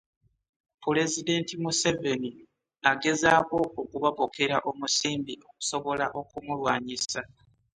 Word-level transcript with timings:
Pulezidenti 0.83 1.53
Museveni 1.63 2.31
agezaako 2.91 3.57
okubapokera 3.81 4.57
omusimbi 4.69 5.33
okusobola 5.49 6.05
okumulwanyisa 6.19 7.21